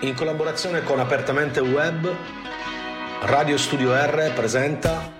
[0.00, 2.14] In collaborazione con Apertamente Web,
[3.22, 5.10] Radio Studio R presenta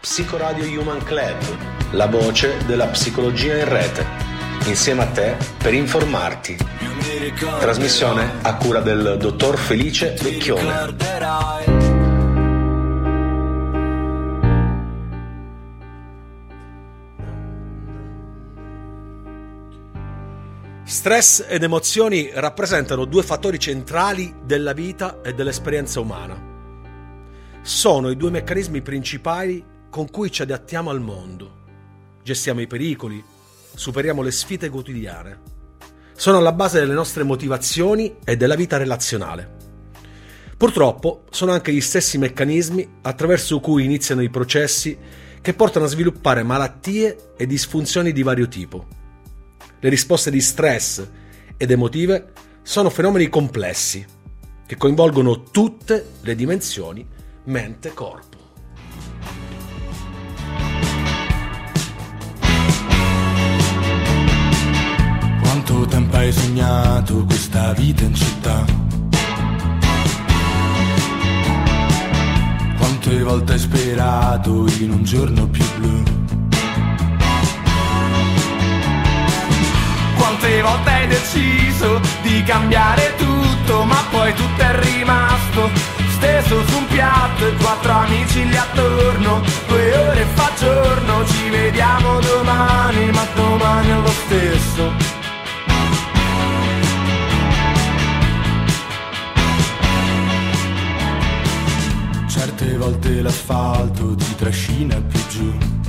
[0.00, 1.36] Psicoradio Human Club,
[1.90, 4.06] la voce della psicologia in rete,
[4.64, 6.56] insieme a te per informarti.
[7.60, 11.81] Trasmissione a cura del dottor Felice Vecchione.
[21.02, 26.40] Stress ed emozioni rappresentano due fattori centrali della vita e dell'esperienza umana.
[27.60, 31.64] Sono i due meccanismi principali con cui ci adattiamo al mondo.
[32.22, 33.20] Gestiamo i pericoli,
[33.74, 35.40] superiamo le sfide quotidiane.
[36.14, 39.56] Sono alla base delle nostre motivazioni e della vita relazionale.
[40.56, 44.96] Purtroppo sono anche gli stessi meccanismi attraverso cui iniziano i processi
[45.40, 49.00] che portano a sviluppare malattie e disfunzioni di vario tipo.
[49.84, 51.04] Le risposte di stress
[51.56, 52.30] ed emotive
[52.62, 54.06] sono fenomeni complessi
[54.64, 57.04] che coinvolgono tutte le dimensioni
[57.46, 58.38] mente-corpo.
[65.40, 68.64] Quanto tempo hai sognato questa vita in città?
[72.78, 76.21] Quante volte hai sperato in un giorno più blu?
[80.22, 85.68] Quante volte hai deciso di cambiare tutto, ma poi tutto è rimasto
[86.12, 89.42] steso su un piatto e quattro amici lì attorno.
[89.66, 94.92] Due ore fa giorno, ci vediamo domani, ma domani è lo stesso.
[102.28, 105.81] Certe volte l'asfalto ti trascina più giù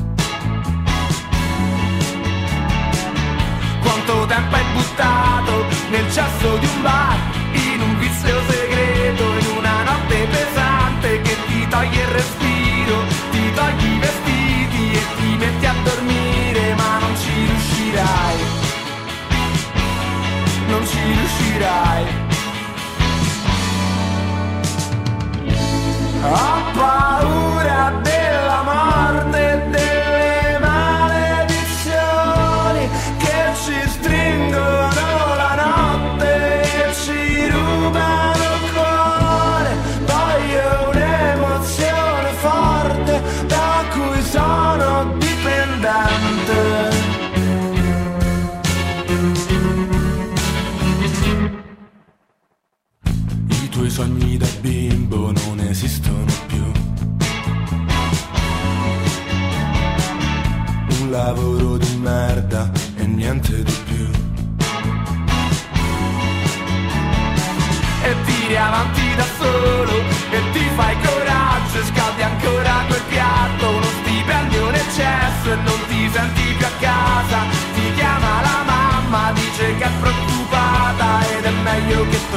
[4.04, 7.18] quanto tempo hai buttato nel cesso di un bar,
[7.54, 13.12] in un vizio segreto, in una notte pesante che ti toglie il respiro,
[53.94, 56.66] sogni da bimbo non esistono più.
[61.00, 64.09] Un lavoro di merda e niente di più.
[68.02, 69.96] E tiri avanti da solo
[70.31, 73.70] e ti fai coraggio e scaldi ancora quel piatto.
[73.70, 77.40] Uno stipendio in eccesso e non ti senti più a casa.
[77.75, 82.28] Ti chiama la mamma, dice che è preoccupata ed è meglio che è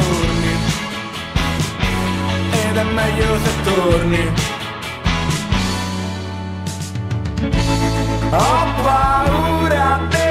[2.96, 4.32] meglio se torni.
[8.30, 10.25] Ho paura della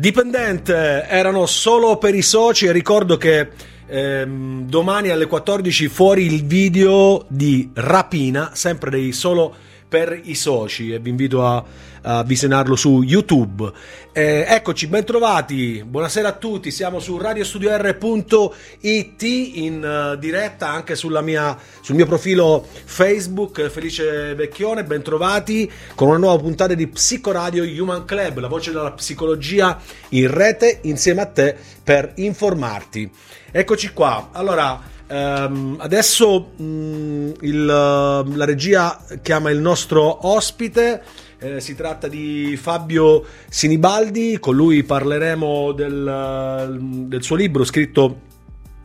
[0.00, 3.50] Dipendente erano solo per i soci e ricordo che
[3.86, 9.54] ehm, domani alle 14 fuori il video di rapina, sempre dei solo
[9.90, 11.64] per i soci e vi invito a,
[12.02, 13.72] a visionarlo su YouTube.
[14.12, 21.96] Eh, eccoci, bentrovati, buonasera a tutti, siamo su radiostudior.it in uh, diretta anche mia, sul
[21.96, 28.46] mio profilo Facebook Felice Vecchione, bentrovati con una nuova puntata di Psicoradio Human Club, la
[28.46, 29.76] voce della psicologia
[30.10, 33.10] in rete insieme a te per informarti.
[33.50, 41.02] Eccoci qua, allora ehm, adesso mh, il, la regia chiama il nostro ospite.
[41.42, 48.28] Eh, si tratta di Fabio Sinibaldi, con lui parleremo del, del suo libro scritto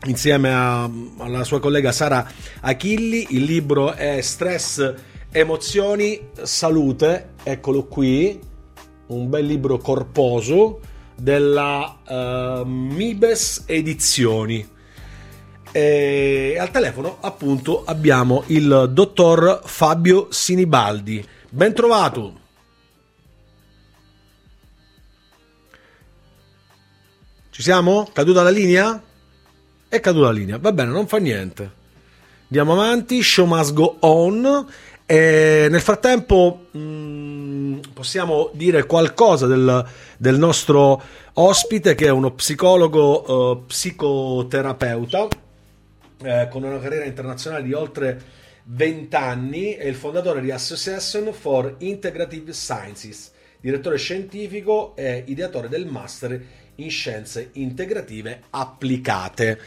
[0.05, 2.25] insieme a, alla sua collega Sara
[2.61, 3.27] Achilli.
[3.31, 4.93] Il libro è Stress,
[5.31, 7.31] Emozioni, Salute.
[7.43, 8.39] Eccolo qui,
[9.07, 10.79] un bel libro corposo
[11.15, 14.65] della uh, Mibes Edizioni.
[15.75, 21.21] E al telefono appunto abbiamo il dottor Fabio Sinibaldi.
[21.49, 22.39] Ben trovato.
[27.49, 28.09] Ci siamo?
[28.13, 29.03] Caduta la linea?
[29.89, 30.57] È caduta la linea.
[30.59, 31.69] Va bene, non fa niente.
[32.43, 33.21] Andiamo avanti.
[33.21, 34.65] Show must go on.
[35.05, 39.85] E nel frattempo mm, possiamo dire qualcosa del,
[40.15, 41.01] del, nostro
[41.33, 45.43] ospite che è uno psicologo uh, psicoterapeuta
[46.23, 48.21] eh, con una carriera internazionale di oltre
[48.63, 55.85] 20 anni, è il fondatore di Association for Integrative Sciences, direttore scientifico e ideatore del
[55.85, 56.41] Master
[56.75, 59.59] in Scienze Integrative Applicate.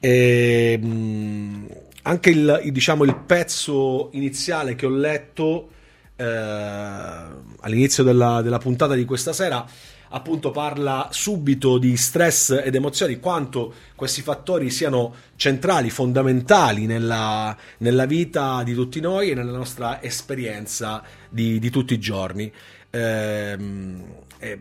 [0.00, 1.68] E, ehm,
[2.02, 5.70] anche il, diciamo, il, pezzo iniziale che ho letto
[6.16, 9.64] eh, all'inizio della, della puntata di questa sera
[10.14, 18.06] appunto parla subito di stress ed emozioni, quanto questi fattori siano centrali, fondamentali nella, nella
[18.06, 22.50] vita di tutti noi e nella nostra esperienza di, di tutti i giorni.
[22.90, 23.58] Eh,
[24.38, 24.58] eh,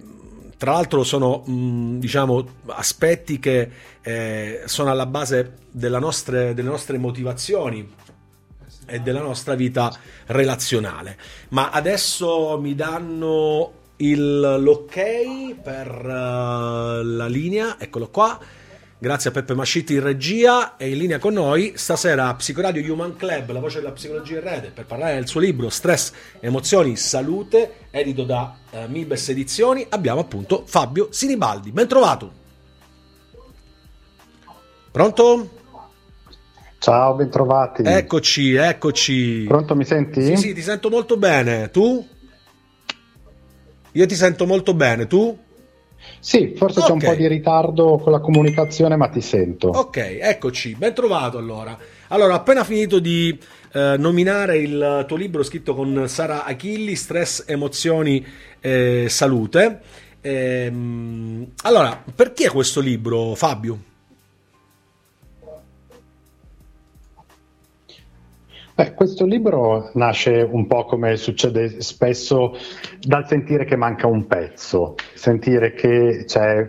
[0.57, 3.69] tra l'altro sono mh, diciamo, aspetti che
[4.01, 7.93] eh, sono alla base nostre, delle nostre motivazioni
[8.87, 9.95] e della nostra vita
[10.25, 11.15] relazionale.
[11.49, 18.39] Ma adesso mi danno il, l'ok per uh, la linea, eccolo qua.
[18.97, 23.51] Grazie a Peppe Mascitti in regia e in linea con noi stasera Psicoradio Human Club,
[23.51, 28.23] la voce della psicologia in rete, per parlare del suo libro Stress, Emozioni, Salute, edito
[28.23, 31.71] da uh, Milbes Edizioni, abbiamo appunto Fabio Sinibaldi.
[31.71, 32.31] Ben trovato!
[34.91, 35.49] Pronto?
[36.77, 37.81] Ciao, bentrovati.
[37.83, 39.45] Eccoci, eccoci.
[39.47, 40.21] Pronto, mi senti?
[40.21, 41.71] Sì, sì, ti sento molto bene.
[41.71, 42.07] Tu?
[43.93, 45.37] Io ti sento molto bene, tu?
[46.19, 46.89] Sì, forse okay.
[46.89, 49.69] c'è un po' di ritardo con la comunicazione, ma ti sento.
[49.69, 51.77] Ok, eccoci, ben trovato allora.
[52.07, 53.37] Allora, appena finito di
[53.71, 58.25] eh, nominare il tuo libro scritto con Sara Achilli, Stress, Emozioni,
[58.59, 59.79] eh, Salute.
[60.21, 63.91] Ehm, allora, perché questo libro, Fabio?
[68.75, 72.57] Beh, questo libro nasce un po' come succede spesso
[72.99, 76.65] dal sentire che manca un pezzo, sentire che c'è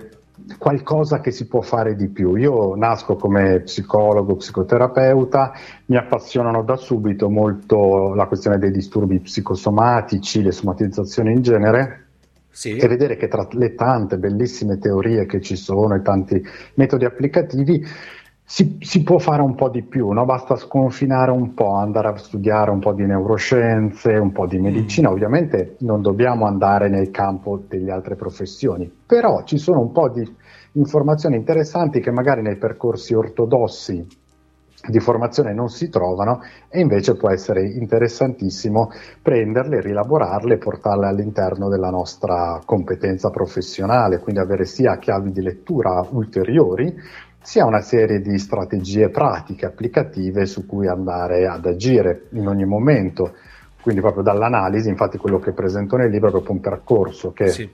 [0.58, 2.36] qualcosa che si può fare di più.
[2.36, 5.54] Io nasco come psicologo, psicoterapeuta,
[5.86, 12.00] mi appassionano da subito molto la questione dei disturbi psicosomatici, le somatizzazioni in genere.
[12.50, 12.76] Sì.
[12.76, 16.40] E vedere che tra le tante bellissime teorie che ci sono e tanti
[16.74, 17.84] metodi applicativi
[18.46, 20.26] si, si, può fare un po' di più, no?
[20.26, 25.08] basta sconfinare un po', andare a studiare un po' di neuroscienze, un po' di medicina,
[25.08, 25.12] mm.
[25.12, 30.30] ovviamente non dobbiamo andare nel campo delle altre professioni, però ci sono un po' di
[30.72, 34.06] informazioni interessanti che magari nei percorsi ortodossi
[34.86, 38.90] di formazione non si trovano e invece può essere interessantissimo
[39.22, 46.06] prenderle, rielaborarle e portarle all'interno della nostra competenza professionale, quindi avere sia chiavi di lettura
[46.10, 46.94] ulteriori
[47.44, 53.34] sia una serie di strategie pratiche, applicative su cui andare ad agire in ogni momento.
[53.82, 57.70] Quindi proprio dall'analisi, infatti quello che presento nel libro è proprio un percorso che sì.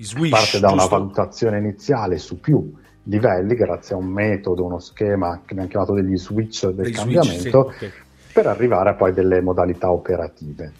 [0.00, 2.70] Swish, parte da una valutazione iniziale su più
[3.04, 7.40] livelli, grazie a un metodo, uno schema che abbiamo chiamato degli switch del degli cambiamento,
[7.40, 7.92] switch, sì, okay.
[8.34, 10.72] per arrivare a poi delle modalità operative.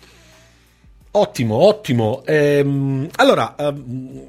[1.12, 2.22] Ottimo, ottimo.
[2.26, 4.28] Ehm, allora, ehm,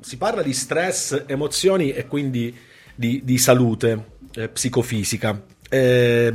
[0.00, 2.54] si parla di stress, emozioni e quindi
[2.94, 5.42] di, di salute eh, psicofisica.
[5.68, 6.32] Eh,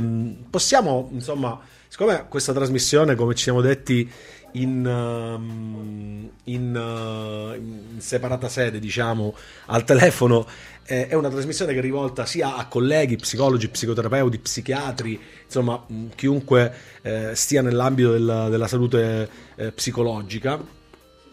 [0.50, 4.10] possiamo, insomma, siccome questa trasmissione, come ci siamo detti,
[4.52, 9.34] in, um, in, uh, in, separata sede, diciamo,
[9.66, 10.46] al telefono,
[10.84, 15.84] eh, è una trasmissione che è rivolta sia a colleghi, psicologi, psicoterapeuti, psichiatri, insomma,
[16.16, 20.78] chiunque eh, stia nell'ambito della, della salute eh, psicologica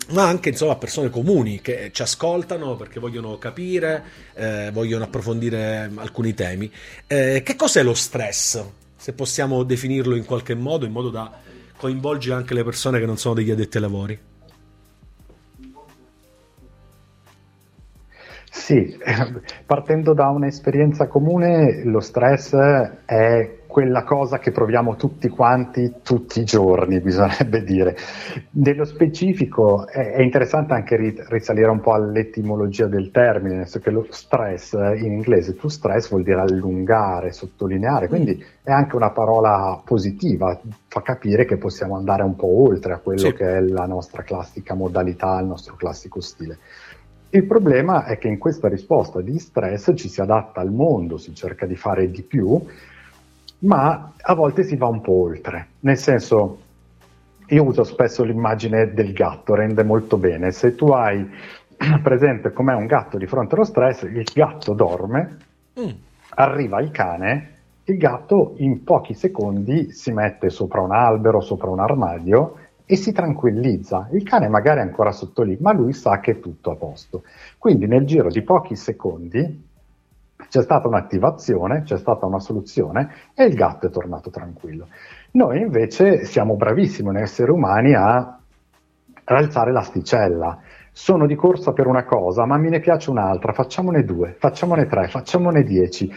[0.10, 6.34] ma anche insomma persone comuni che ci ascoltano perché vogliono capire, eh, vogliono approfondire alcuni
[6.34, 6.72] temi.
[7.08, 8.64] Eh, che cos'è lo stress?
[8.96, 11.32] Se possiamo definirlo in qualche modo, in modo da
[11.78, 14.20] coinvolgere anche le persone che non sono degli addetti ai lavori.
[18.58, 18.98] Sì,
[19.66, 22.54] partendo da un'esperienza comune, lo stress
[23.06, 27.96] è quella cosa che proviamo tutti quanti tutti i giorni, bisognerebbe dire.
[28.52, 30.98] Nello specifico è, è interessante anche
[31.30, 36.10] risalire un po' all'etimologia del termine, nel senso che lo stress in inglese, to stress
[36.10, 42.24] vuol dire allungare, sottolineare, quindi è anche una parola positiva, fa capire che possiamo andare
[42.24, 43.34] un po' oltre a quello sì.
[43.34, 46.58] che è la nostra classica modalità, il nostro classico stile.
[47.30, 51.36] Il problema è che in questa risposta di stress ci si adatta al mondo, si
[51.36, 52.64] cerca di fare di più,
[53.60, 55.68] ma a volte si va un po' oltre.
[55.82, 56.60] Nel senso,
[57.48, 60.52] io uso spesso l'immagine del gatto, rende molto bene.
[60.52, 61.28] Se tu hai
[62.02, 65.38] presente com'è un gatto di fronte allo stress, il gatto dorme,
[65.80, 65.90] mm.
[66.36, 71.80] arriva il cane, il gatto in pochi secondi si mette sopra un albero, sopra un
[71.80, 72.56] armadio
[72.89, 74.08] e si tranquillizza.
[74.13, 77.24] Il cane magari è ancora sotto lì, ma lui sa che è tutto a posto.
[77.58, 79.65] Quindi nel giro di pochi secondi
[80.50, 84.88] c'è stata un'attivazione, c'è stata una soluzione e il gatto è tornato tranquillo.
[85.32, 88.39] Noi invece siamo bravissimi noi esseri umani a
[89.25, 90.60] alzare l'asticella.
[90.94, 95.10] Sono di corsa per una cosa, ma me ne piace un'altra, facciamone due, facciamone tre,
[95.10, 96.12] facciamone dieci.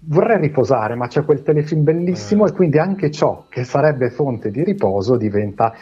[0.00, 2.50] Vorrei riposare, ma c'è quel telefilm bellissimo eh.
[2.50, 5.72] e quindi anche ciò che sarebbe fonte di riposo diventa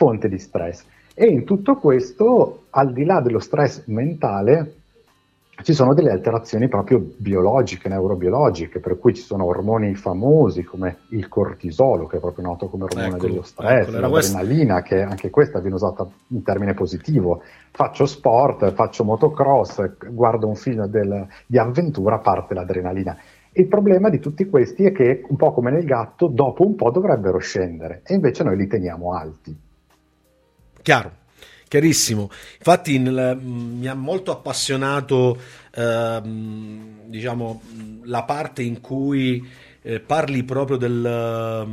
[0.00, 0.82] fonte di stress.
[1.12, 4.76] E in tutto questo, al di là dello stress mentale,
[5.62, 11.28] ci sono delle alterazioni proprio biologiche, neurobiologiche, per cui ci sono ormoni famosi come il
[11.28, 15.60] cortisolo, che è proprio noto come ormone ecco, dello stress, ecco, l'adrenalina, che anche questa
[15.60, 17.42] viene usata in termine positivo.
[17.70, 23.18] Faccio sport, faccio motocross, guardo un film del, di avventura, parte l'adrenalina.
[23.52, 26.90] Il problema di tutti questi è che, un po' come nel gatto, dopo un po'
[26.90, 29.68] dovrebbero scendere e invece noi li teniamo alti.
[30.82, 31.12] Chiaro,
[31.68, 32.30] chiarissimo.
[32.56, 35.38] Infatti nel, mi ha molto appassionato
[35.74, 36.20] eh,
[37.04, 37.62] diciamo,
[38.04, 39.46] la parte in cui
[39.82, 41.66] eh, parli proprio del,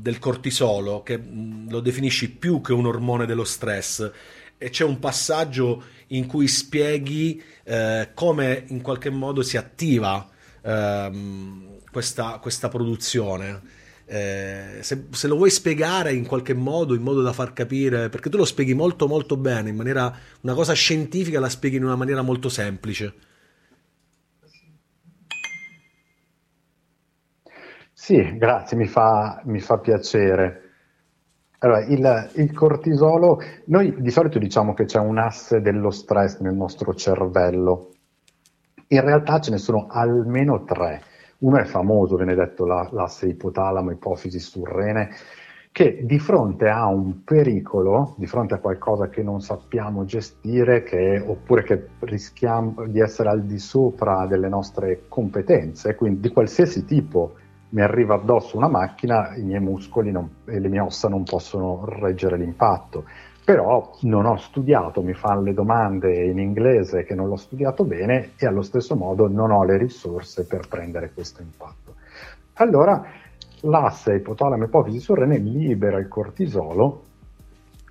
[0.00, 1.20] del, cortisolo, che
[1.68, 4.10] lo definisci più che un ormone dello stress.
[4.58, 10.28] E c'è un passaggio in cui spieghi eh, come in qualche modo si attiva
[10.62, 13.80] ehm, questa, questa produzione.
[14.04, 18.28] Eh, se, se, lo vuoi spiegare in qualche modo, in modo da far capire, perché
[18.28, 21.96] tu lo spieghi molto molto bene, in maniera, una cosa scientifica la spieghi in una
[21.96, 23.14] maniera molto semplice.
[27.92, 30.62] Sì, grazie, mi fa, mi fa piacere.
[31.58, 36.54] Allora, il, il, cortisolo, noi di solito diciamo che c'è un asse dello stress nel
[36.54, 37.92] nostro cervello.
[38.88, 41.02] In realtà ce ne sono almeno tre.
[41.42, 45.10] Uno è famoso, viene detto la, l'asse ipotalamo-ipofisi surrene,
[45.72, 51.18] che di fronte a un pericolo, di fronte a qualcosa che non sappiamo gestire, che,
[51.18, 57.34] oppure che rischiamo di essere al di sopra delle nostre competenze, quindi di qualsiasi tipo
[57.70, 61.84] mi arriva addosso una macchina, i miei muscoli non, e le mie ossa non possono
[61.86, 63.04] reggere l'impatto
[63.44, 68.32] però non ho studiato, mi fanno le domande in inglese che non l'ho studiato bene
[68.36, 71.94] e allo stesso modo non ho le risorse per prendere questo impatto.
[72.54, 73.04] Allora
[73.62, 77.02] l'asse ipotalamo ipofisi surrene libera il cortisolo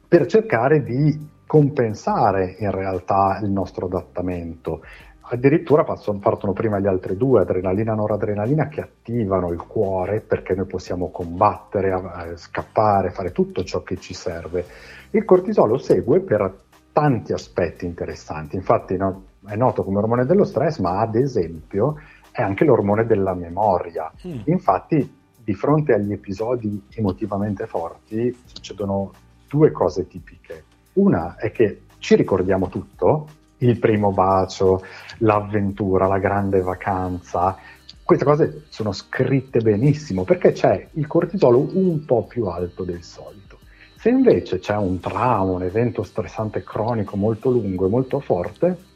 [0.08, 4.82] per cercare di compensare in realtà il nostro adattamento.
[5.34, 10.66] Addirittura partono prima gli altri due, adrenalina e noradrenalina, che attivano il cuore perché noi
[10.66, 14.66] possiamo combattere, scappare, fare tutto ciò che ci serve
[15.14, 16.54] il cortisolo segue per
[16.94, 22.00] tanti aspetti interessanti, infatti no, è noto come ormone dello stress, ma ad esempio
[22.32, 24.12] è anche l'ormone della memoria.
[24.26, 24.40] Mm.
[24.46, 29.12] Infatti, di fronte agli episodi emotivamente forti succedono
[29.50, 30.64] due cose tipiche.
[30.94, 33.28] Una è che ci ricordiamo tutto,
[33.62, 34.84] il primo bacio,
[35.20, 37.58] l'avventura, la grande vacanza.
[38.04, 43.60] Queste cose sono scritte benissimo perché c'è il cortisolo un po' più alto del solito.
[43.96, 48.90] Se invece c'è un trauma, un evento stressante cronico molto lungo e molto forte,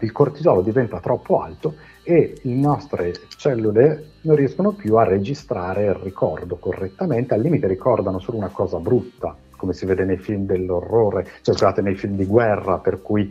[0.00, 5.94] il cortisolo diventa troppo alto e le nostre cellule non riescono più a registrare il
[5.94, 11.24] ricordo correttamente, al limite ricordano solo una cosa brutta, come si vede nei film dell'orrore,
[11.42, 13.30] cioè scusate, nei film di guerra, per cui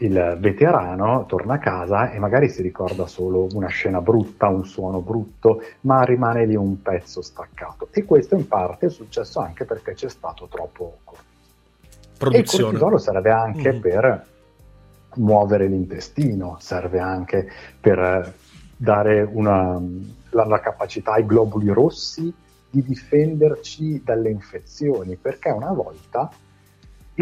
[0.00, 5.00] il veterano torna a casa e magari si ricorda solo una scena brutta, un suono
[5.00, 7.88] brutto, ma rimane lì un pezzo staccato.
[7.90, 12.34] E questo in parte è successo anche perché c'è stato troppo cortisolo.
[12.34, 13.80] E il cortisolo serve anche mm.
[13.80, 14.26] per
[15.16, 18.34] muovere l'intestino, serve anche per
[18.76, 19.78] dare una,
[20.30, 22.32] la, la capacità ai globuli rossi
[22.70, 26.30] di difenderci dalle infezioni, perché una volta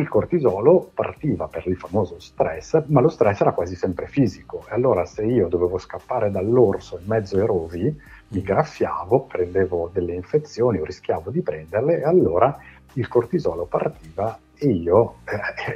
[0.00, 4.64] il cortisolo partiva per il famoso stress, ma lo stress era quasi sempre fisico.
[4.69, 10.14] E allora se io dovevo scappare dall'orso in mezzo ai rovi, mi graffiavo, prendevo delle
[10.14, 12.57] infezioni o rischiavo di prenderle e allora
[12.95, 15.17] il cortisolo partiva e io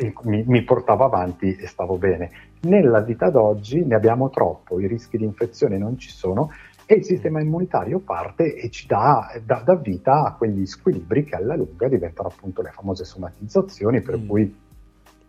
[0.00, 2.30] eh, mi, mi portavo avanti e stavo bene.
[2.62, 6.50] Nella vita d'oggi ne abbiamo troppo, i rischi di infezione non ci sono
[6.92, 11.36] e il sistema immunitario parte e ci dà, dà, dà vita a quegli squilibri che
[11.36, 14.26] alla lunga diventano appunto le famose somatizzazioni per mm.
[14.26, 14.60] cui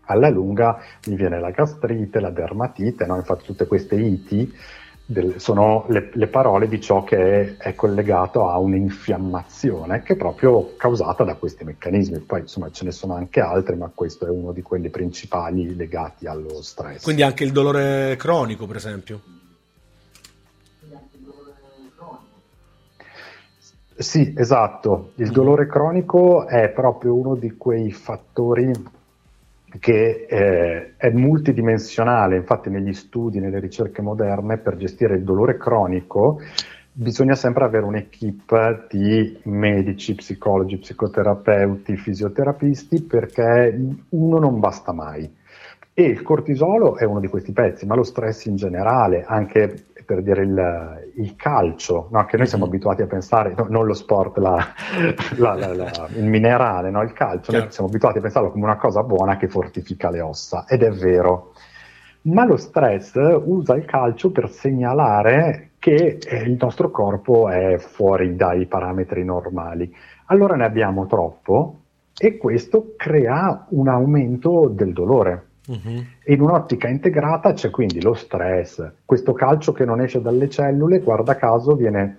[0.07, 3.15] alla lunga mi viene la gastrite, la dermatite, no?
[3.15, 4.53] infatti tutte queste iti
[5.05, 10.17] del, sono le, le, parole di ciò che è, è, collegato a un'infiammazione che è
[10.17, 12.19] proprio causata da questi meccanismi.
[12.19, 16.27] Poi insomma ce ne sono anche altri, ma questo è uno di quelli principali legati
[16.27, 17.03] allo stress.
[17.03, 19.42] Quindi anche il dolore cronico, per esempio.
[23.95, 25.11] Sì, esatto.
[25.15, 28.71] Il dolore cronico è proprio uno di quei fattori
[29.79, 36.39] che eh, è multidimensionale, infatti negli studi, nelle ricerche moderne, per gestire il dolore cronico
[36.95, 43.75] bisogna sempre avere un'equipe di medici, psicologi, psicoterapeuti, fisioterapisti, perché
[44.09, 45.29] uno non basta mai.
[45.95, 50.21] E il cortisolo è uno di questi pezzi, ma lo stress in generale, anche per
[50.21, 52.25] dire il, il calcio, no?
[52.25, 52.73] che noi siamo mm-hmm.
[52.73, 54.57] abituati a pensare, no, non lo sport, la,
[55.37, 57.01] la, la, il minerale, no?
[57.03, 57.65] il calcio, Chiaro.
[57.65, 60.91] noi siamo abituati a pensarlo come una cosa buona che fortifica le ossa, ed è
[60.91, 61.53] vero.
[62.23, 68.35] Ma lo stress usa il calcio per segnalare che eh, il nostro corpo è fuori
[68.35, 69.93] dai parametri normali.
[70.27, 71.79] Allora ne abbiamo troppo
[72.17, 75.47] e questo crea un aumento del dolore.
[75.65, 76.03] Uh-huh.
[76.25, 81.35] In un'ottica integrata c'è quindi lo stress, questo calcio che non esce dalle cellule, guarda
[81.35, 82.17] caso, viene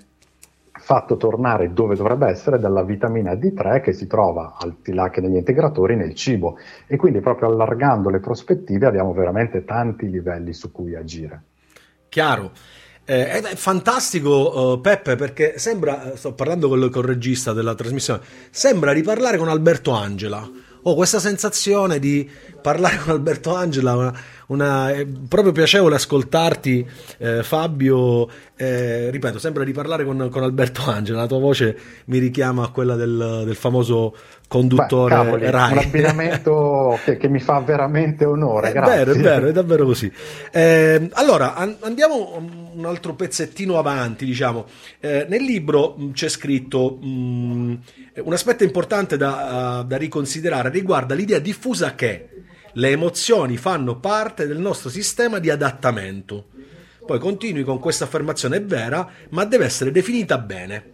[0.77, 5.21] fatto tornare dove dovrebbe essere dalla vitamina D3 che si trova al di là che
[5.21, 10.71] negli integratori nel cibo e quindi proprio allargando le prospettive abbiamo veramente tanti livelli su
[10.73, 11.43] cui agire.
[12.09, 12.51] Chiaro.
[13.07, 18.21] Eh, è fantastico uh, Peppe perché sembra, sto parlando col, col regista della trasmissione,
[18.51, 20.49] sembra riparlare con Alberto Angela
[20.87, 22.29] ho questa sensazione di
[22.61, 26.87] parlare con Alberto Angela, una, una, è proprio piacevole ascoltarti
[27.19, 31.77] eh, Fabio, eh, ripeto, sembra di parlare con, con, Alberto Angela, la tua voce
[32.07, 34.15] mi richiama a quella del, del famoso
[34.47, 35.73] conduttore Beh, cavoli, Rai.
[35.73, 38.97] Un abbinamento che, che, mi fa veramente onore, è grazie.
[38.97, 40.13] vero, è vero, è davvero così.
[40.53, 42.41] Eh, allora, an- andiamo
[42.75, 44.67] un altro pezzettino avanti, diciamo.
[45.01, 47.79] Eh, nel libro c'è scritto mh,
[48.23, 52.29] un aspetto importante da, uh, da riconsiderare riguarda l'idea diffusa che
[52.75, 56.47] le emozioni fanno parte del nostro sistema di adattamento.
[57.05, 60.93] Poi continui con questa affermazione, è vera, ma deve essere definita bene.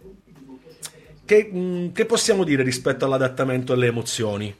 [1.23, 4.55] Che, mh, che possiamo dire rispetto all'adattamento alle emozioni?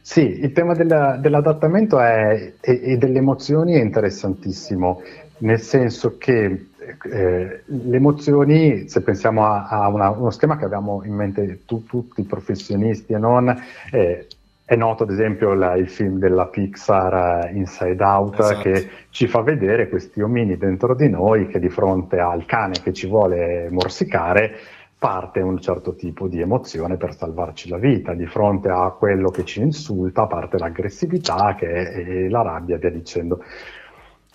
[0.00, 5.02] Sì, il tema della, dell'adattamento è, e, e, delle emozioni è interessantissimo,
[5.38, 6.68] nel senso che
[7.10, 11.84] eh, le emozioni, se pensiamo a, a una, uno schema che abbiamo in mente tu,
[11.84, 13.54] tutti i professionisti e non,
[13.90, 14.26] eh,
[14.66, 18.60] è noto ad esempio la, il film della Pixar uh, Inside Out esatto.
[18.60, 22.94] che ci fa vedere questi omini dentro di noi che di fronte al cane che
[22.94, 24.56] ci vuole morsicare
[24.98, 29.44] parte un certo tipo di emozione per salvarci la vita, di fronte a quello che
[29.44, 33.44] ci insulta parte l'aggressività che è, è la rabbia via dicendo.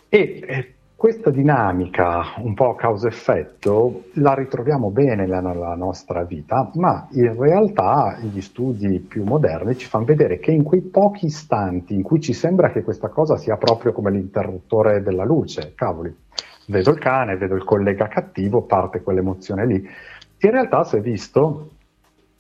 [0.08, 7.40] E, e questa dinamica, un po' causa-effetto, la ritroviamo bene nella nostra vita, ma in
[7.40, 12.20] realtà gli studi più moderni ci fanno vedere che in quei pochi istanti in cui
[12.20, 16.14] ci sembra che questa cosa sia proprio come l'interruttore della luce, cavoli,
[16.68, 19.76] vedo il cane, vedo il collega cattivo, parte quell'emozione lì.
[19.76, 21.70] In realtà si è visto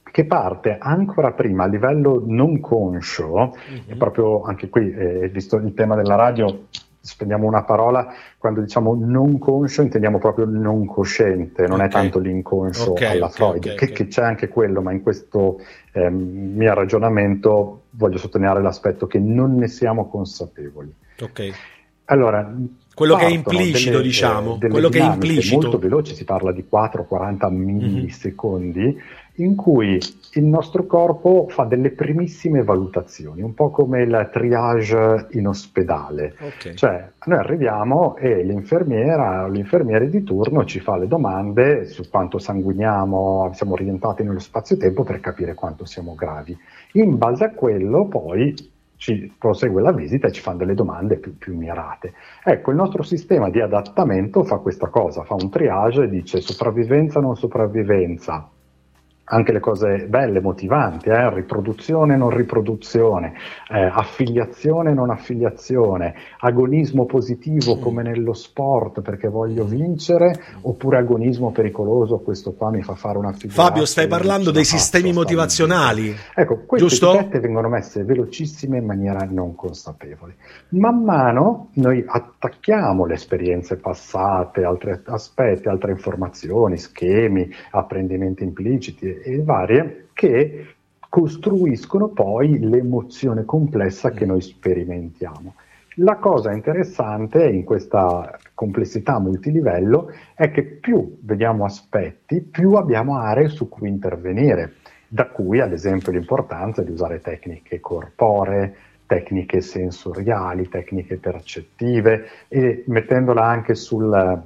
[0.03, 3.83] che parte ancora prima a livello non conscio, mm-hmm.
[3.87, 6.65] e proprio anche qui, eh, visto il tema della radio,
[7.09, 11.87] spendiamo una parola, quando diciamo non conscio intendiamo proprio il non cosciente, non okay.
[11.87, 15.59] è tanto l'inconscio okay, alla okay, Freud, che, che, c'è anche quello, ma in questo
[15.91, 20.93] eh, mio ragionamento voglio sottolineare l'aspetto che non ne siamo consapevoli.
[21.21, 21.51] Ok.
[22.05, 22.51] Allora,
[22.95, 25.61] quello che è implicito, delle, diciamo, eh, quello che è implicito.
[25.61, 27.55] molto veloci, si parla di 4-40 mhm.
[27.55, 28.97] millisecondi, mm-hmm.
[29.43, 29.99] In cui
[30.33, 36.35] il nostro corpo fa delle primissime valutazioni, un po' come il triage in ospedale.
[36.39, 36.75] Okay.
[36.75, 42.37] Cioè, noi arriviamo e l'infermiera o l'infermiere di turno ci fa le domande su quanto
[42.37, 46.57] sanguiniamo, siamo orientati nello spazio-tempo per capire quanto siamo gravi.
[46.93, 51.37] In base a quello poi ci prosegue la visita e ci fanno delle domande più,
[51.37, 52.13] più, mirate.
[52.43, 57.19] Ecco, il nostro sistema di adattamento fa questa cosa, fa un triage e dice sopravvivenza
[57.19, 58.49] o non sopravvivenza,
[59.29, 61.33] anche le cose belle, motivanti, eh?
[61.33, 63.33] riproduzione, non riproduzione,
[63.69, 67.81] eh, affiliazione, non affiliazione, agonismo positivo mm.
[67.81, 73.31] come nello sport perché voglio vincere, oppure agonismo pericoloso, questo qua mi fa fare una
[73.33, 73.63] figura.
[73.63, 76.15] Fabio, stai parlando dei sistemi motivazionali.
[76.33, 77.13] Ecco, queste Giusto?
[77.13, 80.35] etichette vengono messe velocissime in maniera non consapevole.
[80.69, 89.41] Man mano noi attacchiamo le esperienze passate, altri aspetti, altre informazioni, schemi, apprendimenti impliciti e
[89.43, 90.65] varie che
[91.09, 95.55] costruiscono poi l'emozione complessa che noi sperimentiamo.
[96.01, 103.49] La cosa interessante in questa complessità multilivello è che più vediamo aspetti, più abbiamo aree
[103.49, 104.75] su cui intervenire,
[105.07, 108.75] da cui ad esempio l'importanza di usare tecniche corporee,
[109.07, 114.43] tecniche sensoriali, tecniche percettive e mettendola anche sul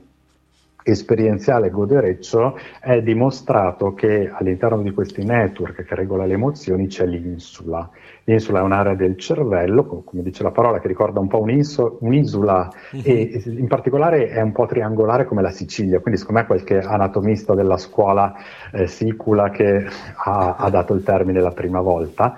[0.84, 7.90] esperienziale godereccio è dimostrato che all'interno di questi network che regola le emozioni c'è l'insula.
[8.26, 12.70] L'insula è un'area del cervello, come dice la parola, che ricorda un po' un'iso, un'isola
[12.96, 13.04] mm-hmm.
[13.06, 17.54] e in particolare è un po' triangolare come la Sicilia, quindi secondo me qualche anatomista
[17.54, 18.34] della scuola
[18.72, 22.36] eh, sicula che ha, ha dato il termine la prima volta.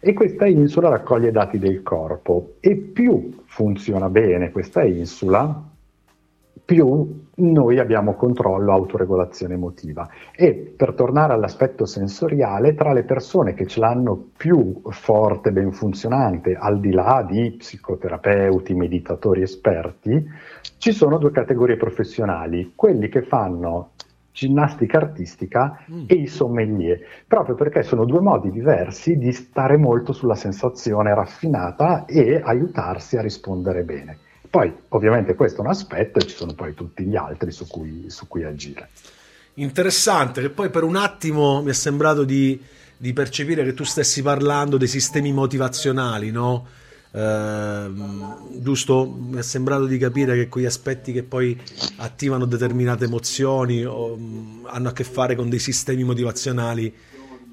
[0.00, 5.60] E questa insula raccoglie dati del corpo e più funziona bene questa insula,
[6.64, 10.08] più noi abbiamo controllo, autoregolazione emotiva.
[10.34, 16.54] E per tornare all'aspetto sensoriale, tra le persone che ce l'hanno più forte, ben funzionante,
[16.54, 20.24] al di là di psicoterapeuti, meditatori esperti,
[20.78, 23.90] ci sono due categorie professionali, quelli che fanno
[24.38, 26.04] ginnastica artistica mm.
[26.06, 32.04] e i sommelier, proprio perché sono due modi diversi di stare molto sulla sensazione raffinata
[32.04, 34.18] e aiutarsi a rispondere bene.
[34.50, 38.04] Poi ovviamente questo è un aspetto e ci sono poi tutti gli altri su cui,
[38.08, 38.88] su cui agire.
[39.54, 42.60] Interessante, che poi per un attimo mi è sembrato di,
[42.96, 46.66] di percepire che tu stessi parlando dei sistemi motivazionali, no?
[47.10, 47.90] Eh,
[48.58, 49.06] giusto?
[49.06, 51.60] Mi è sembrato di capire che quegli aspetti che poi
[51.96, 56.94] attivano determinate emozioni o, mh, hanno a che fare con dei sistemi motivazionali.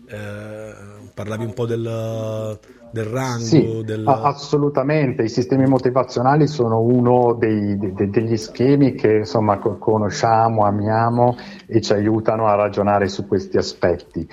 [0.08, 0.74] Eh,
[1.13, 2.60] parlavi un po' del,
[2.91, 3.44] del rango?
[3.44, 4.08] Sì, del...
[4.08, 11.82] assolutamente, i sistemi motivazionali sono uno dei, de, degli schemi che insomma conosciamo, amiamo e
[11.82, 14.28] ci aiutano a ragionare su questi aspetti.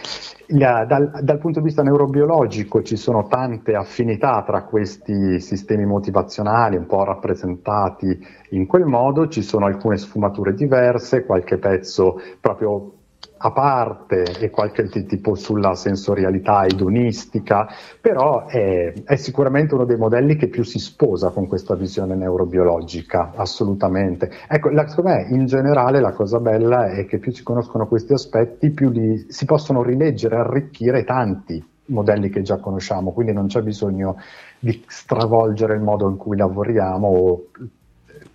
[0.47, 6.85] Dal, dal, punto di vista neurobiologico ci sono tante affinità tra questi sistemi motivazionali, un
[6.85, 12.97] po' rappresentati in quel modo, ci sono alcune sfumature diverse, qualche pezzo proprio
[13.45, 17.69] a parte e qualche tipo sulla sensorialità edonistica,
[18.01, 23.33] però è, è, sicuramente uno dei modelli che più si sposa con questa visione neurobiologica,
[23.35, 24.31] assolutamente.
[24.49, 28.71] Ecco, la, me in generale la cosa bella è che più si conoscono questi aspetti,
[28.71, 34.19] più li, si possono rileggere, arricchire tanti modelli che già conosciamo, quindi non c'è bisogno
[34.61, 37.45] di stravolgere il modo in cui lavoriamo o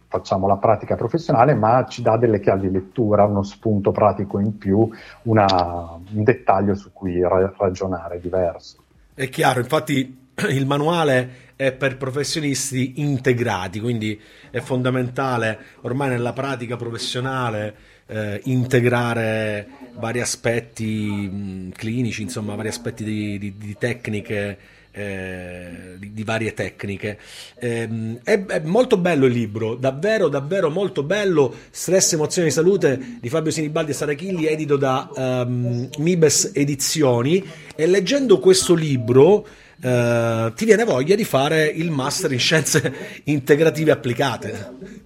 [0.08, 4.58] facciamo la pratica professionale, ma ci dà delle chiavi di lettura, uno spunto pratico in
[4.58, 4.90] più,
[5.24, 8.84] una, un dettaglio su cui ra- ragionare diverso.
[9.14, 14.20] È chiaro, infatti il manuale è per professionisti integrati, quindi
[14.52, 23.04] è fondamentale ormai nella pratica professionale eh, integrare vari aspetti mh, clinici, insomma vari aspetti
[23.04, 24.58] di, di, di tecniche
[24.98, 27.20] eh, di, di, varie tecniche.
[27.60, 31.54] Eh, è, è, molto bello il libro, davvero, davvero molto bello.
[31.70, 37.46] Stress, emozioni e salute di Fabio Sinibaldi e Sara Chilli, edito da um, Mibes Edizioni.
[37.76, 39.48] E leggendo questo libro.
[39.80, 45.06] Uh, ti viene voglia di fare il master in scienze integrative applicate.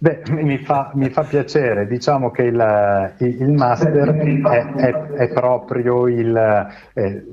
[0.00, 6.06] Beh, mi fa, mi fa, piacere, diciamo che il, il master è, è, è proprio
[6.06, 7.24] il, eh,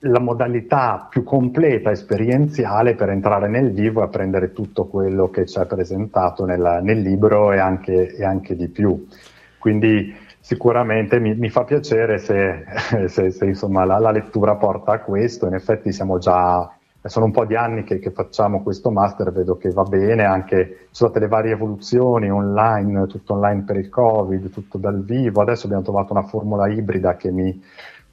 [0.00, 5.60] la modalità più completa esperienziale per entrare nel vivo e apprendere tutto quello che ci
[5.60, 9.06] è presentato nella, nel libro e anche, e anche, di più.
[9.58, 12.64] Quindi sicuramente mi, mi fa piacere se,
[13.06, 16.68] se, se insomma, la, la lettura porta a questo, in effetti siamo già
[17.08, 20.66] sono un po' di anni che, che, facciamo questo master, vedo che va bene, anche
[20.66, 25.40] ci sono state le varie evoluzioni online, tutto online per il Covid, tutto dal vivo,
[25.40, 27.62] adesso abbiamo trovato una formula ibrida che mi,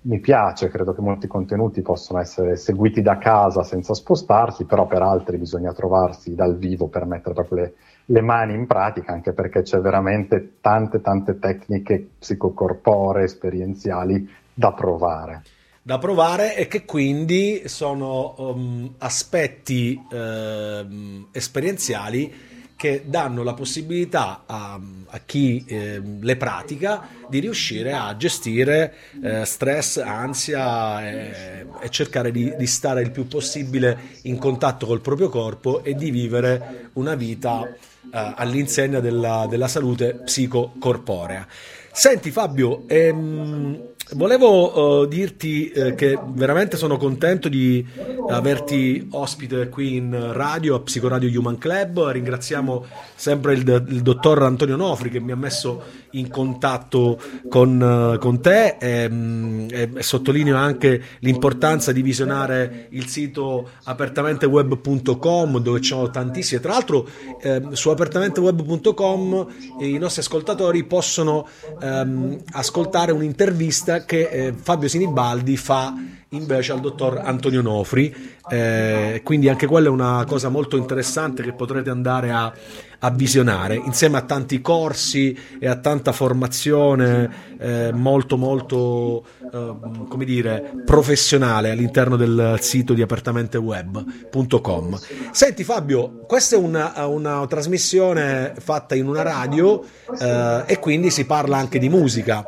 [0.01, 5.01] mi piace, credo che molti contenuti possono essere seguiti da casa senza spostarsi, però per
[5.01, 7.73] altri bisogna trovarsi dal vivo per mettere proprio le,
[8.05, 15.41] le mani in pratica, anche perché c'è veramente tante tante tecniche psicocorporee, esperienziali da provare
[15.85, 22.33] da provare e che quindi sono um, aspetti uh, esperienziali
[22.75, 29.45] che danno la possibilità a, a chi eh, le pratica di riuscire a gestire eh,
[29.45, 35.29] stress, ansia e, e cercare di, di, stare il più possibile in contatto col proprio
[35.29, 37.77] corpo e di vivere una vita eh,
[38.11, 41.47] all'insegna della, della salute psicocorporea.
[41.93, 47.85] Senti Fabio, ehm, volevo uh, dirti eh, che veramente sono contento di
[48.29, 52.05] averti ospite qui in radio a Psicoradio Human Club.
[52.05, 58.19] Ringraziamo sempre il, il dottor Antonio Nofri che mi ha messo in contatto con, uh,
[58.19, 65.81] con te e, mm, e, e, sottolineo anche l'importanza di visionare il sito apertamenteweb.com dove
[65.81, 66.61] ci sono tantissime.
[66.61, 67.07] Tra l'altro
[67.41, 69.47] eh, su apertamenteweb.com
[69.79, 71.47] i nostri ascoltatori possono
[71.81, 75.93] ehm, ascoltare un'intervista che eh, Fabio Sinibaldi fa
[76.29, 78.33] invece al dottor Antonio Nofri.
[78.49, 82.53] Eh, quindi anche quella è una cosa molto interessante che potrete andare a,
[82.99, 89.75] a visionare insieme a tanti corsi e a tanta formazione eh, molto molto eh,
[90.07, 94.99] come dire professionale all'interno del sito di apertamenteweb.com
[95.31, 99.83] senti Fabio questa è una, una trasmissione fatta in una radio
[100.19, 102.47] eh, e quindi si parla anche di musica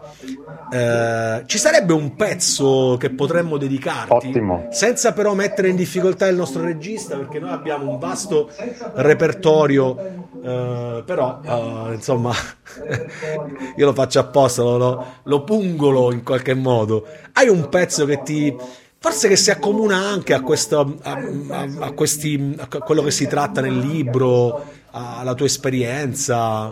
[0.71, 4.67] eh, ci sarebbe un pezzo che potremmo dedicarti Ottimo.
[4.71, 8.49] senza però mettere in difficoltà il nostro regista perché noi abbiamo un vasto
[8.95, 12.31] repertorio Uh, però uh, insomma
[13.75, 18.21] io lo faccio apposta lo, lo, lo, pungolo in qualche modo hai un pezzo che
[18.21, 18.55] ti
[18.99, 23.27] forse che si accomuna anche a, questo, a, a, a, questi, a quello che si
[23.27, 26.71] tratta nel libro alla tua esperienza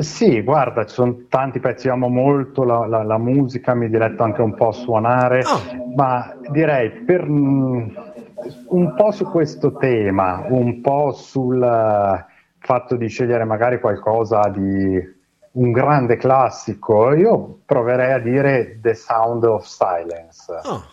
[0.00, 4.42] sì, guarda, ci sono tanti pezzi, amo molto la, la, la musica, mi diletto anche
[4.42, 5.94] un po' a suonare, oh.
[5.94, 12.24] ma direi per un po' su questo tema, un po' sul eh,
[12.58, 15.18] fatto di scegliere magari qualcosa di
[15.52, 20.60] un grande classico, io proverei a dire The Sound of Silence.
[20.64, 20.84] Oh.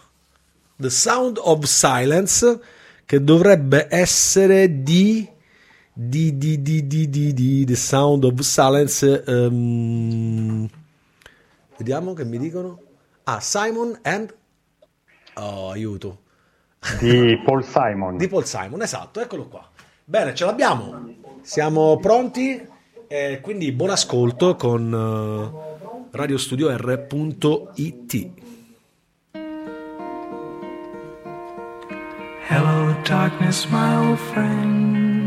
[0.76, 2.60] The Sound of Silence,
[3.06, 5.28] che dovrebbe essere di
[6.00, 6.86] di di di,
[7.34, 9.24] di The Sound of Silence.
[9.26, 10.70] Um,
[11.76, 12.80] vediamo che mi dicono.
[13.24, 14.32] Ah, Simon and.
[15.34, 16.20] Oh, aiuto.
[17.00, 18.18] Di Paul Simon.
[18.18, 19.68] di Paul Simon, esatto, eccolo qua.
[20.06, 21.16] Bene, ce l'abbiamo.
[21.42, 22.64] Siamo pronti.
[23.08, 25.52] Eh, quindi buon ascolto con uh,
[26.12, 28.30] radiostudio.r.it.
[32.50, 35.27] Hello, darkness, my old friend.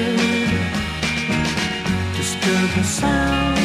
[2.75, 3.57] the sound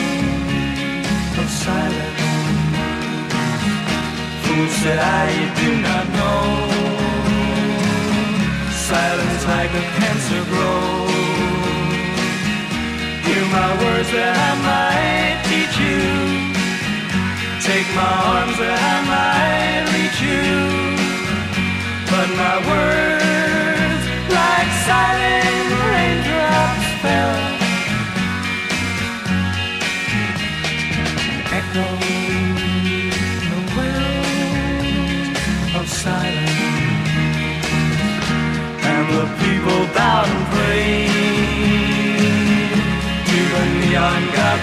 [1.39, 2.27] of silence
[4.43, 5.27] fools that I
[5.63, 6.43] do not know.
[8.91, 11.11] Silence like a cancer grows.
[13.27, 16.03] Hear my words that I might teach you.
[17.63, 20.47] Take my arms that I might reach you.
[22.11, 22.86] But my words,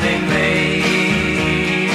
[0.04, 1.90] they made.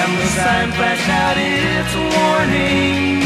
[0.00, 3.16] And the sign flashed out its warning.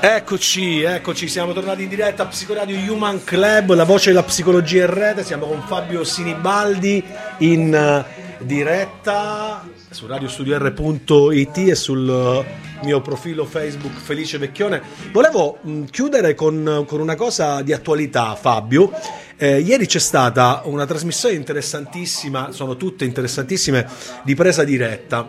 [0.00, 4.94] Eccoci, eccoci, siamo tornati in diretta a Psicoradio Human Club, la voce della psicologia in
[4.94, 7.02] rete, siamo con Fabio Sinibaldi
[7.38, 8.04] in eh,
[8.44, 14.80] diretta su radiostudio.it e sul eh, mio profilo Facebook Felice Vecchione.
[15.10, 18.92] Volevo mm, chiudere con, con una cosa di attualità, Fabio,
[19.40, 23.86] eh, ieri c'è stata una trasmissione interessantissima, sono tutte interessantissime,
[24.24, 25.28] di presa diretta.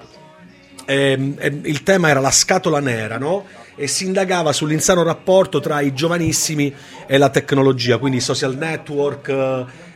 [0.85, 3.45] Ehm, ehm, il tema era la scatola nera, no?
[3.81, 6.73] E si indagava sull'insano rapporto tra i giovanissimi
[7.07, 9.29] e la tecnologia, quindi i social network,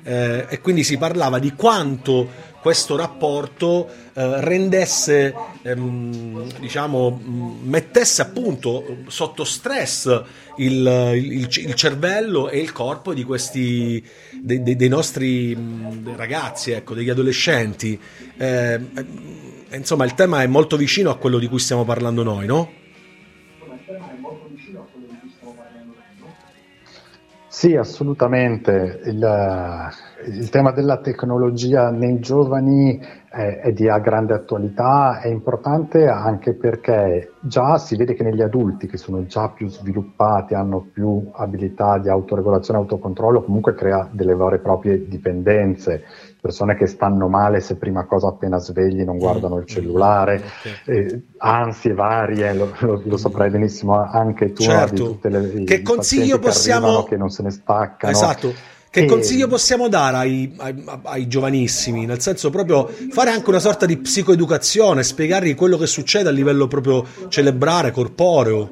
[0.03, 7.19] eh, e quindi si parlava di quanto questo rapporto eh, rendesse, ehm, diciamo,
[7.63, 10.21] mettesse appunto sotto stress
[10.59, 14.01] il, il- il cervello e il corpo di questi,
[14.41, 15.57] dei, dei- dei nostri
[16.15, 17.99] ragazzi, ecco, degli adolescenti.
[18.37, 18.73] Eh,
[19.69, 22.81] eh, insomma, il tema è molto vicino a quello di cui stiamo parlando noi, no?
[27.55, 28.99] Sì, assolutamente.
[29.05, 29.91] Il,
[30.25, 37.33] il tema della tecnologia nei giovani è, è di grande attualità, è importante anche perché
[37.41, 42.09] già si vede che negli adulti che sono già più sviluppati, hanno più abilità di
[42.09, 46.05] autoregolazione autocontrollo, comunque crea delle vere e proprie dipendenze.
[46.43, 50.43] Persone che stanno male se prima cosa appena svegli non guardano il cellulare,
[50.83, 55.19] eh, ansie varie, lo, lo- lo saprai benissimo anche tu, Certo.
[55.21, 58.11] le Che consiglio che possiamo- arrivano, che non se ne staccano.
[58.11, 58.53] Esatto.
[58.89, 62.05] Che consiglio possiamo dare ai, ai- ai giovanissimi?
[62.05, 66.67] Nel senso proprio fare anche una sorta di psicoeducazione, spiegargli quello che succede a livello
[66.67, 68.69] proprio cerebrale, corporeo.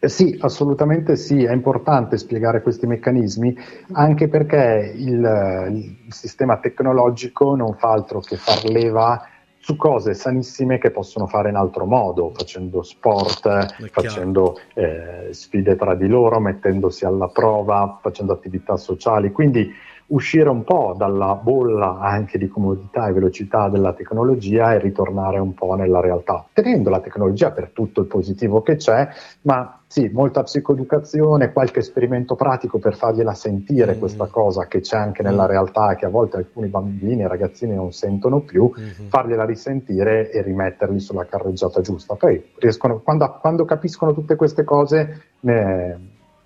[0.00, 3.56] Eh Sì, assolutamente sì, è importante spiegare questi meccanismi
[3.92, 9.20] anche perché il, il sistema tecnologico non fa altro che far leva
[9.58, 15.94] su cose sanissime che possono fare in altro modo, facendo sport, facendo eh, sfide tra
[15.94, 19.30] di loro, mettendosi alla prova, facendo attività sociali.
[19.30, 19.70] Quindi
[20.08, 25.52] uscire un po' dalla bolla anche di comodità e velocità della tecnologia e ritornare un
[25.54, 29.06] po' nella realtà, tenendo la tecnologia per tutto il positivo che c'è,
[29.42, 33.98] ma sì, molta psicoeducazione, qualche esperimento pratico per fargliela sentire Mm.
[33.98, 37.74] questa cosa che c'è anche nella realtà e che a volte alcuni bambini e ragazzini
[37.74, 39.08] non sentono più, Mhm.
[39.08, 42.14] fargliela risentire e rimetterli sulla carreggiata giusta.
[42.14, 45.98] Poi riescono, quando, quando capiscono tutte queste cose, ne,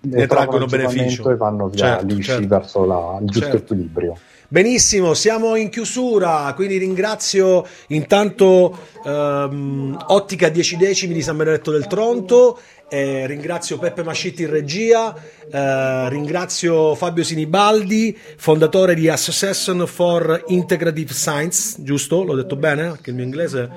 [0.05, 1.29] Ne traggono beneficio.
[1.29, 2.47] e vanno via Certo, lisci certo.
[2.47, 3.73] verso la- il giusto Certo.
[3.73, 4.17] equilibrio.
[4.49, 11.87] Benissimo, siamo in chiusura, quindi ringrazio intanto ehm, Ottica 10 decimi di San Benedetto del
[11.87, 15.15] Tronto, eh, ringrazio Peppe Mascitti in regia,
[15.51, 22.23] eh, ringrazio Fabio Sinibaldi, fondatore di Association for Integrative Science, giusto?
[22.23, 22.97] L'ho detto bene?
[23.01, 23.69] Che il mio inglese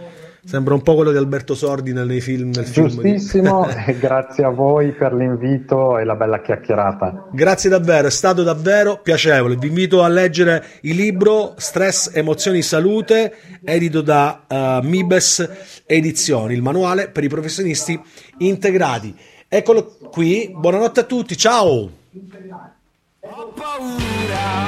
[0.46, 2.88] sembra un po' quello di Alberto Sordi nel, nei film, nel film.
[2.88, 7.28] Giustissimo, e grazie a voi per l'invito e la bella chiacchierata.
[7.32, 9.56] Grazie davvero, è stato davvero piacevole.
[9.56, 16.62] Vi invito a leggere il libro Stress, Emozioni, Salute, edito da eh, Mibes Edizioni, il
[16.62, 18.00] manuale per i professionisti
[18.38, 19.14] integrati.
[19.48, 21.90] Eccolo qui, buonanotte a tutti, ciao!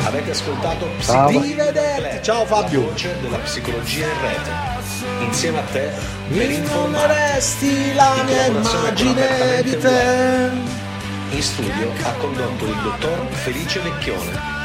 [0.04, 1.28] Avete ascoltato Ciao.
[1.28, 2.82] Arrivederci, ciao Fabio!
[2.82, 4.77] voce della psicologia in rete.
[5.20, 5.90] Insieme a te
[6.28, 7.94] per informarti.
[7.94, 10.50] La mia immagine di te.
[11.30, 14.57] In studio ha condotto il dottor Felice Vecchione.